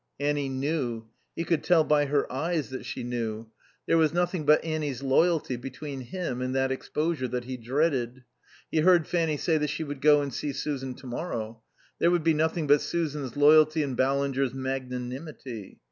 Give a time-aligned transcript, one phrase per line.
[0.19, 1.05] Annie knew.
[1.35, 3.51] He could tell by her eyes that she knew.
[3.85, 8.23] There was nothing but Annie's loyalty between him and that exposure that he dreaded.
[8.71, 11.61] He heard Fanny say that she would go and see Susan to morrow.
[11.99, 15.77] There would be nothing but Susan's loyalty and Ballinger's magnanimity.